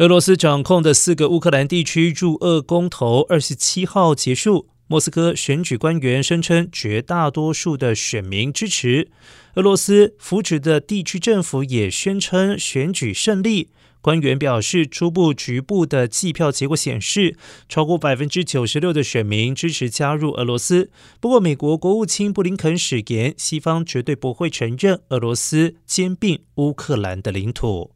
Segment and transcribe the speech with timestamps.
[0.00, 9.10] 俄罗斯掌控的四个乌克兰地区驻俄公投二十七号结束，莫斯科选举官员声称绝大多数的选民支持。
[9.56, 13.68] 俄罗斯扶持的地区政府也宣称选举胜利。
[14.00, 17.36] 官员表示，初步局部的计票结果显示，
[17.68, 20.90] 超过百分之九十六的选民支持加入俄罗斯。
[21.20, 27.90] 不过，美国国务卿布林肯誓言，西方绝对不会承认俄罗斯兼并乌克兰的领土。